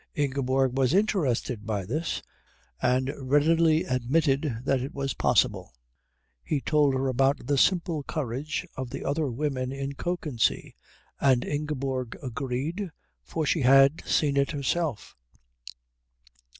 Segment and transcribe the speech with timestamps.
[0.15, 2.23] Ingeborg was interested by this,
[2.81, 5.75] and readily admitted that it was possible.
[6.43, 10.73] He told her about the simple courage of the other women in Kökensee,
[11.19, 12.89] and Ingeborg agreed,
[13.21, 15.15] for she had seen it herself.